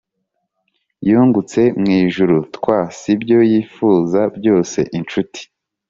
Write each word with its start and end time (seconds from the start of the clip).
yungutse 1.09 1.61
mwijuru 1.79 2.37
('twas 2.55 2.97
ibyo 3.13 3.39
yifuza 3.51 4.21
byose) 4.37 4.79
inshuti. 4.97 5.41